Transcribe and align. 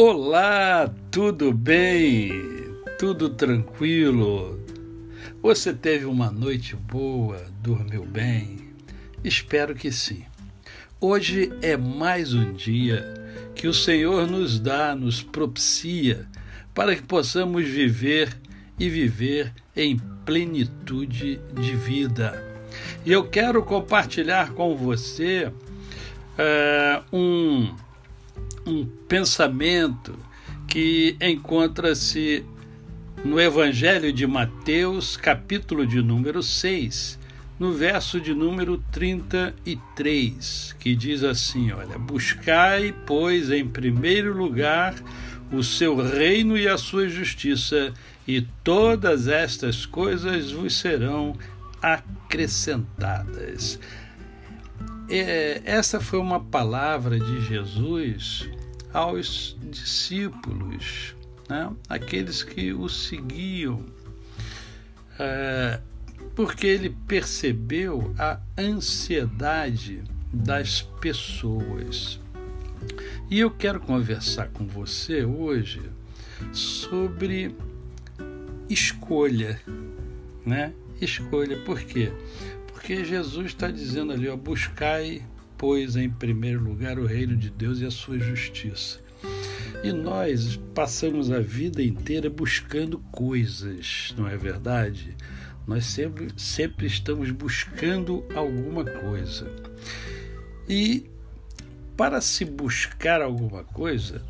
Olá, 0.00 0.88
tudo 1.10 1.52
bem? 1.52 2.30
Tudo 3.00 3.30
tranquilo? 3.30 4.56
Você 5.42 5.72
teve 5.72 6.04
uma 6.04 6.30
noite 6.30 6.76
boa? 6.76 7.44
Dormiu 7.60 8.06
bem? 8.06 8.70
Espero 9.24 9.74
que 9.74 9.90
sim. 9.90 10.24
Hoje 11.00 11.52
é 11.60 11.76
mais 11.76 12.32
um 12.32 12.52
dia 12.52 13.12
que 13.56 13.66
o 13.66 13.74
Senhor 13.74 14.28
nos 14.28 14.60
dá, 14.60 14.94
nos 14.94 15.20
propicia, 15.20 16.28
para 16.72 16.94
que 16.94 17.02
possamos 17.02 17.66
viver 17.66 18.38
e 18.78 18.88
viver 18.88 19.52
em 19.74 19.98
plenitude 20.24 21.40
de 21.60 21.74
vida. 21.74 22.40
E 23.04 23.10
eu 23.10 23.28
quero 23.28 23.64
compartilhar 23.64 24.52
com 24.52 24.76
você 24.76 25.46
uh, 25.48 27.16
um 27.16 27.74
um 28.68 28.86
pensamento 29.08 30.14
que 30.66 31.16
encontra-se 31.20 32.44
no 33.24 33.40
Evangelho 33.40 34.12
de 34.12 34.26
Mateus, 34.26 35.16
capítulo 35.16 35.86
de 35.86 36.02
número 36.02 36.42
6, 36.42 37.18
no 37.58 37.72
verso 37.72 38.20
de 38.20 38.34
número 38.34 38.84
33, 38.92 40.76
que 40.78 40.94
diz 40.94 41.24
assim: 41.24 41.72
Olha, 41.72 41.98
buscai, 41.98 42.94
pois, 43.06 43.50
em 43.50 43.66
primeiro 43.66 44.36
lugar 44.36 44.94
o 45.50 45.62
seu 45.62 45.96
reino 45.96 46.58
e 46.58 46.68
a 46.68 46.76
sua 46.76 47.08
justiça, 47.08 47.94
e 48.26 48.42
todas 48.62 49.28
estas 49.28 49.86
coisas 49.86 50.52
vos 50.52 50.78
serão 50.78 51.34
acrescentadas. 51.80 53.80
É, 55.08 55.62
essa 55.64 56.00
foi 56.00 56.18
uma 56.18 56.38
palavra 56.38 57.18
de 57.18 57.40
Jesus 57.46 58.46
aos 58.92 59.56
discípulos, 59.62 61.14
né? 61.48 61.70
aqueles 61.88 62.42
que 62.42 62.72
o 62.72 62.88
seguiam, 62.88 63.84
é, 65.18 65.80
porque 66.34 66.66
ele 66.66 66.96
percebeu 67.06 68.14
a 68.18 68.40
ansiedade 68.56 70.02
das 70.32 70.82
pessoas. 70.82 72.20
E 73.30 73.40
eu 73.40 73.50
quero 73.50 73.80
conversar 73.80 74.48
com 74.48 74.66
você 74.66 75.24
hoje 75.24 75.82
sobre 76.52 77.54
escolha, 78.68 79.60
né? 80.44 80.72
Escolha, 81.00 81.58
por 81.58 81.80
quê? 81.80 82.12
Porque 82.72 83.04
Jesus 83.04 83.46
está 83.46 83.70
dizendo 83.70 84.12
ali, 84.12 84.28
ó, 84.28 84.36
buscai 84.36 85.22
pois, 85.58 85.96
em 85.96 86.08
primeiro 86.08 86.62
lugar 86.62 86.98
o 86.98 87.04
reino 87.04 87.36
de 87.36 87.50
Deus 87.50 87.80
e 87.80 87.84
a 87.84 87.90
sua 87.90 88.18
justiça. 88.18 89.00
E 89.82 89.92
nós 89.92 90.56
passamos 90.74 91.30
a 91.30 91.40
vida 91.40 91.82
inteira 91.82 92.30
buscando 92.30 92.98
coisas, 93.10 94.14
não 94.16 94.28
é 94.28 94.36
verdade? 94.36 95.16
Nós 95.66 95.84
sempre, 95.84 96.28
sempre 96.36 96.86
estamos 96.86 97.30
buscando 97.30 98.24
alguma 98.34 98.84
coisa. 98.84 99.50
E 100.68 101.04
para 101.96 102.20
se 102.20 102.44
buscar 102.44 103.20
alguma 103.20 103.64
coisa, 103.64 104.22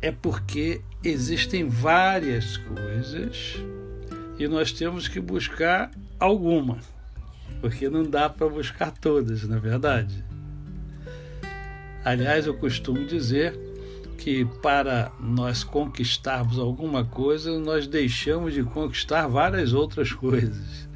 é 0.00 0.10
porque 0.10 0.80
existem 1.02 1.68
várias 1.68 2.56
coisas 2.56 3.56
e 4.38 4.48
nós 4.48 4.72
temos 4.72 5.06
que 5.06 5.20
buscar 5.20 5.90
alguma 6.18 6.80
porque 7.64 7.88
não 7.88 8.02
dá 8.02 8.28
para 8.28 8.46
buscar 8.46 8.90
todas, 8.90 9.42
na 9.44 9.56
é 9.56 9.58
verdade. 9.58 10.22
Aliás, 12.04 12.46
eu 12.46 12.52
costumo 12.52 13.06
dizer 13.06 13.58
que 14.18 14.44
para 14.44 15.10
nós 15.18 15.64
conquistarmos 15.64 16.58
alguma 16.58 17.06
coisa, 17.06 17.58
nós 17.58 17.86
deixamos 17.86 18.52
de 18.52 18.62
conquistar 18.62 19.26
várias 19.28 19.72
outras 19.72 20.12
coisas, 20.12 20.86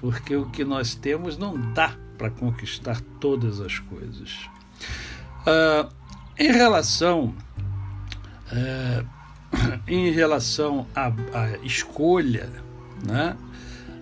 porque 0.00 0.34
o 0.34 0.46
que 0.46 0.64
nós 0.64 0.94
temos 0.94 1.36
não 1.36 1.74
dá 1.74 1.94
para 2.16 2.30
conquistar 2.30 2.98
todas 3.20 3.60
as 3.60 3.78
coisas. 3.78 4.48
Uh, 5.42 5.86
em 6.38 6.50
relação 6.50 7.34
uh, 8.52 9.06
em 9.86 10.10
relação 10.12 10.86
à, 10.94 11.08
à 11.08 11.58
escolha, 11.62 12.50
né? 13.06 13.36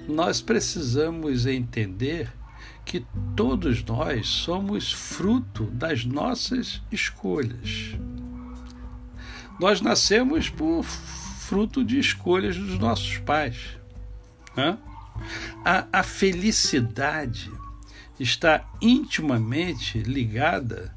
Nós 0.09 0.41
precisamos 0.41 1.47
entender 1.47 2.33
que 2.85 3.05
todos 3.35 3.83
nós 3.85 4.27
somos 4.29 4.93
fruto 4.93 5.65
das 5.65 6.05
nossas 6.05 6.83
escolhas. 6.93 7.97
Nós 9.59 9.81
nascemos 9.81 10.49
por 10.49 10.85
fruto 10.85 11.85
de 11.85 11.99
escolhas 11.99 12.57
dos 12.57 12.79
nossos 12.79 13.19
pais. 13.19 13.79
Né? 14.57 14.77
A, 15.65 15.87
a 16.01 16.03
felicidade 16.03 17.51
está 18.19 18.65
intimamente 18.81 19.99
ligada 19.99 20.95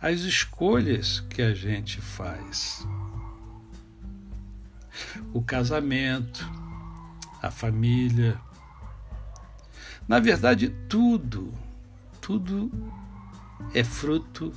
às 0.00 0.20
escolhas 0.20 1.20
que 1.20 1.40
a 1.40 1.54
gente 1.54 2.00
faz. 2.00 2.86
O 5.32 5.42
casamento, 5.42 6.50
a 7.42 7.50
família. 7.50 8.40
Na 10.06 10.20
verdade, 10.20 10.68
tudo, 10.88 11.52
tudo 12.20 12.70
é 13.74 13.82
fruto 13.82 14.52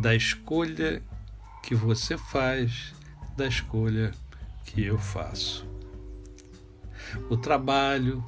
da 0.00 0.14
escolha 0.14 1.02
que 1.62 1.74
você 1.74 2.16
faz, 2.16 2.94
da 3.36 3.46
escolha 3.46 4.12
que 4.64 4.84
eu 4.84 4.98
faço. 4.98 5.66
O 7.28 7.36
trabalho, 7.36 8.24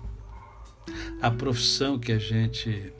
a 1.22 1.30
profissão 1.30 1.98
que 1.98 2.12
a 2.12 2.18
gente 2.18 2.92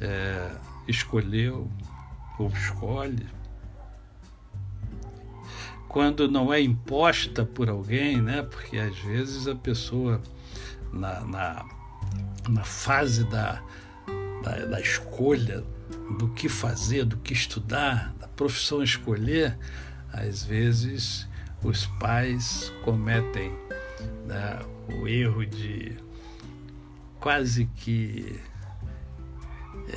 é, 0.00 0.56
escolheu 0.88 1.70
ou 2.38 2.48
escolhe, 2.48 3.26
quando 5.92 6.26
não 6.26 6.52
é 6.52 6.60
imposta 6.60 7.44
por 7.44 7.68
alguém, 7.68 8.20
né? 8.20 8.42
Porque 8.42 8.78
às 8.78 8.98
vezes 8.98 9.46
a 9.46 9.54
pessoa 9.54 10.20
na, 10.90 11.20
na, 11.20 11.66
na 12.48 12.64
fase 12.64 13.24
da, 13.24 13.62
da, 14.42 14.64
da, 14.64 14.80
escolha 14.80 15.62
do 16.18 16.28
que 16.30 16.48
fazer, 16.48 17.04
do 17.04 17.18
que 17.18 17.34
estudar, 17.34 18.14
da 18.18 18.26
profissão 18.26 18.80
a 18.80 18.84
escolher, 18.84 19.56
às 20.10 20.42
vezes 20.42 21.28
os 21.62 21.86
pais 22.00 22.72
cometem 22.84 23.52
né, 24.26 24.60
o 24.88 25.06
erro 25.06 25.44
de 25.44 25.96
quase 27.20 27.66
que 27.76 28.40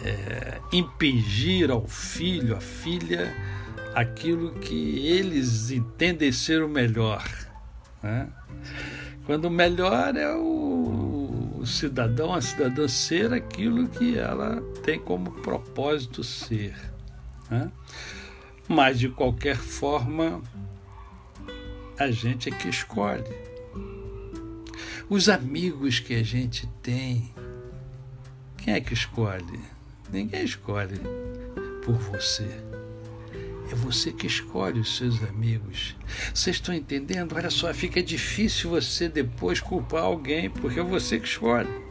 é, 0.03 0.59
impingir 0.73 1.71
ao 1.71 1.87
filho, 1.87 2.55
à 2.55 2.59
filha, 2.59 3.33
aquilo 3.95 4.51
que 4.55 5.07
eles 5.07 5.71
entendem 5.71 6.29
ser 6.29 6.61
o 6.61 6.67
melhor. 6.67 7.25
Né? 8.03 8.27
Quando 9.25 9.45
o 9.45 9.49
melhor 9.49 10.17
é 10.17 10.35
o, 10.35 11.63
cidadão, 11.65 12.33
a 12.33 12.41
cidadã 12.41 12.87
ser 12.87 13.33
aquilo 13.33 13.87
que 13.87 14.17
ela 14.17 14.61
tem 14.83 14.99
como 14.99 15.31
propósito 15.41 16.23
ser. 16.23 16.75
Né? 17.49 17.71
Mas, 18.67 18.99
de 18.99 19.07
qualquer 19.09 19.55
forma, 19.55 20.43
a 21.97 22.11
gente 22.11 22.49
é 22.49 22.51
que 22.51 22.67
escolhe. 22.67 23.23
Os 25.09 25.29
amigos 25.29 25.99
que 25.99 26.15
a 26.15 26.23
gente 26.23 26.67
tem, 26.83 27.33
quem 28.57 28.73
é 28.73 28.81
que 28.81 28.93
escolhe? 28.93 29.59
Ninguém 30.11 30.43
escolhe 30.43 30.99
por 31.83 31.95
você. 31.95 32.74
É 33.71 33.75
você 33.75 34.11
que 34.11 34.27
escolhe 34.27 34.79
os 34.79 34.97
seus 34.97 35.21
amigos. 35.23 35.95
Vocês 36.33 36.57
estão 36.57 36.73
entendendo? 36.73 37.35
Olha 37.35 37.49
só, 37.49 37.73
fica 37.73 38.01
difícil 38.01 38.69
você 38.69 39.09
depois 39.09 39.59
culpar 39.59 40.03
alguém, 40.03 40.49
porque 40.49 40.79
é 40.79 40.83
você 40.83 41.19
que 41.19 41.27
escolhe. 41.27 41.85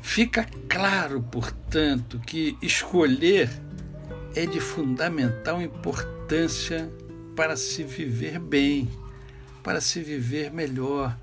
Fica 0.00 0.48
claro, 0.68 1.20
portanto, 1.20 2.18
que 2.18 2.56
escolher 2.62 3.50
é 4.34 4.46
de 4.46 4.58
fundamental 4.58 5.60
importância 5.60 6.90
para 7.36 7.56
se 7.56 7.84
viver 7.84 8.38
bem, 8.38 8.88
para 9.62 9.80
se 9.80 10.00
viver 10.00 10.50
melhor, 10.50 11.16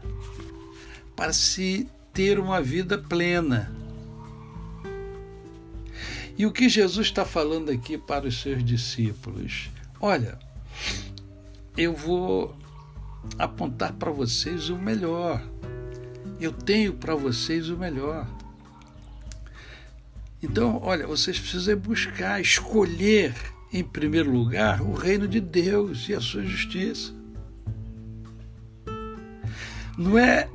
para 1.16 1.34
se 1.34 1.90
ter 2.14 2.40
uma 2.40 2.62
vida 2.62 2.98
plena. 2.98 3.72
E 6.38 6.46
o 6.46 6.52
que 6.52 6.68
Jesus 6.68 7.08
está 7.08 7.24
falando 7.24 7.72
aqui 7.72 7.98
para 7.98 8.28
os 8.28 8.42
seus 8.42 8.64
discípulos? 8.64 9.70
Olha, 10.02 10.38
eu 11.78 11.94
vou 11.94 12.56
apontar 13.40 13.94
para 13.94 14.12
vocês 14.12 14.70
o 14.70 14.78
melhor. 14.78 15.42
Eu 16.40 16.52
tenho 16.52 16.94
para 16.94 17.16
vocês 17.16 17.70
o 17.70 17.78
melhor. 17.78 18.28
Então, 20.44 20.80
olha, 20.84 21.08
vocês 21.08 21.40
precisam 21.40 21.78
buscar, 21.78 22.42
escolher 22.42 23.34
em 23.72 23.84
primeiro 23.84 24.32
lugar 24.32 24.82
o 24.82 24.94
reino 24.94 25.28
de 25.28 25.40
Deus 25.40 26.08
e 26.10 26.14
a 26.14 26.22
sua 26.22 26.44
justiça. 26.44 27.14
Não 29.98 30.20
é 30.20 30.50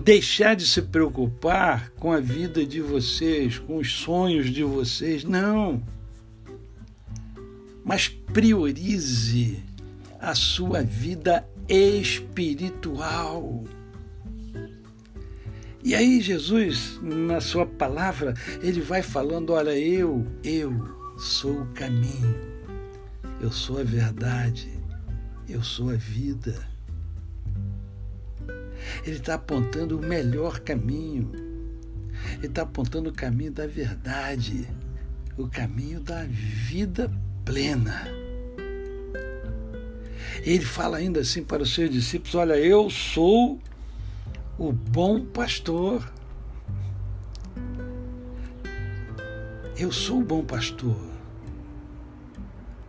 deixar 0.00 0.54
de 0.54 0.66
se 0.66 0.82
preocupar 0.82 1.90
com 1.92 2.12
a 2.12 2.20
vida 2.20 2.64
de 2.64 2.80
vocês, 2.80 3.58
com 3.58 3.78
os 3.78 3.92
sonhos 3.92 4.50
de 4.50 4.62
vocês, 4.62 5.24
não. 5.24 5.82
Mas 7.84 8.08
priorize 8.08 9.62
a 10.20 10.34
sua 10.34 10.82
vida 10.82 11.46
espiritual. 11.68 13.64
E 15.84 15.94
aí 15.94 16.20
Jesus, 16.20 16.98
na 17.00 17.40
sua 17.40 17.64
palavra, 17.64 18.34
ele 18.60 18.80
vai 18.80 19.02
falando, 19.02 19.52
olha, 19.52 19.78
eu, 19.78 20.26
eu 20.42 20.72
sou 21.16 21.60
o 21.62 21.66
caminho, 21.66 22.34
eu 23.40 23.52
sou 23.52 23.78
a 23.78 23.84
verdade, 23.84 24.68
eu 25.48 25.62
sou 25.62 25.90
a 25.90 25.94
vida. 25.94 26.75
Ele 29.04 29.16
está 29.16 29.34
apontando 29.34 29.98
o 29.98 30.02
melhor 30.02 30.60
caminho. 30.60 31.30
Ele 32.38 32.46
está 32.46 32.62
apontando 32.62 33.10
o 33.10 33.12
caminho 33.12 33.52
da 33.52 33.66
verdade, 33.66 34.68
o 35.36 35.48
caminho 35.48 36.00
da 36.00 36.24
vida 36.24 37.10
plena. 37.44 38.06
Ele 40.42 40.64
fala 40.64 40.98
ainda 40.98 41.20
assim 41.20 41.42
para 41.42 41.62
os 41.62 41.74
seus 41.74 41.90
discípulos: 41.90 42.34
Olha, 42.34 42.54
eu 42.54 42.90
sou 42.90 43.60
o 44.58 44.72
bom 44.72 45.24
pastor. 45.24 46.12
Eu 49.78 49.92
sou 49.92 50.20
o 50.20 50.24
bom 50.24 50.44
pastor. 50.44 50.96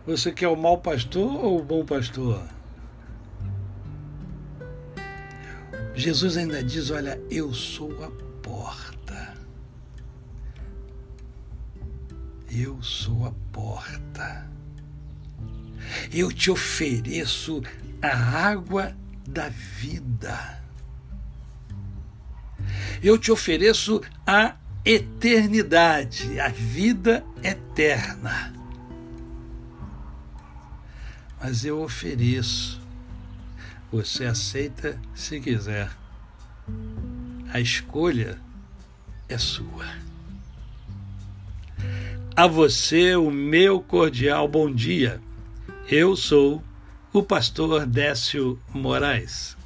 Você 0.06 0.32
quer 0.32 0.48
o 0.48 0.56
mau 0.56 0.78
pastor 0.78 1.44
ou 1.44 1.60
o 1.60 1.64
bom 1.64 1.84
pastor? 1.84 2.42
Jesus 5.98 6.36
ainda 6.36 6.62
diz: 6.62 6.90
Olha, 6.92 7.20
eu 7.28 7.52
sou 7.52 8.04
a 8.04 8.10
porta. 8.40 9.34
Eu 12.48 12.80
sou 12.80 13.26
a 13.26 13.32
porta. 13.52 14.48
Eu 16.12 16.30
te 16.32 16.52
ofereço 16.52 17.62
a 18.00 18.16
água 18.16 18.96
da 19.26 19.48
vida. 19.48 20.62
Eu 23.02 23.18
te 23.18 23.32
ofereço 23.32 24.00
a 24.24 24.54
eternidade, 24.84 26.38
a 26.38 26.48
vida 26.48 27.24
eterna. 27.42 28.54
Mas 31.40 31.64
eu 31.64 31.82
ofereço 31.82 32.87
você 33.90 34.26
aceita 34.26 35.00
se 35.14 35.40
quiser. 35.40 35.90
A 37.52 37.60
escolha 37.60 38.38
é 39.28 39.38
sua. 39.38 39.86
A 42.36 42.46
você 42.46 43.16
o 43.16 43.30
meu 43.30 43.80
cordial 43.80 44.46
bom 44.46 44.72
dia. 44.72 45.20
Eu 45.90 46.14
sou 46.14 46.62
o 47.12 47.22
pastor 47.22 47.86
Décio 47.86 48.60
Moraes. 48.72 49.57